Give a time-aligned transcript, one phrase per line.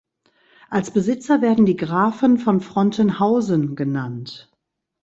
[0.71, 4.51] Als Besitzer werden die Grafen von Frontenhausen genannt.